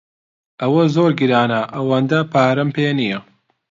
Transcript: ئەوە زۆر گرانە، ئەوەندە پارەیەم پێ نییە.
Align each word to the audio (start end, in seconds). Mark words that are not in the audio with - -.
ئەوە 0.61 0.83
زۆر 0.95 1.11
گرانە، 1.19 1.61
ئەوەندە 1.73 2.19
پارەیەم 2.31 2.69
پێ 2.75 2.85
نییە. 2.99 3.19